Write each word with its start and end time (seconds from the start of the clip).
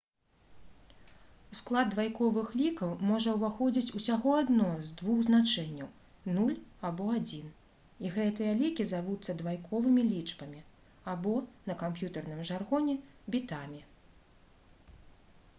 у 1.55 1.57
склад 1.57 1.91
двайковых 1.95 2.47
лікаў 2.61 2.93
можа 3.09 3.33
ўваходзіць 3.35 3.93
усяго 3.99 4.31
адно 4.45 4.69
з 4.87 4.97
двух 5.01 5.19
значэнняў— 5.27 5.91
0 6.47 6.57
або 6.91 7.09
1 7.19 7.53
і 8.07 8.13
гэтыя 8.17 8.57
лікі 8.63 8.89
завуцца 8.95 9.37
двайковымі 9.45 10.09
лічбамі 10.11 10.65
або 11.15 11.35
на 11.71 11.79
камп'ютэрным 11.85 12.45
жаргоне 12.53 12.97
бітамі 13.39 13.85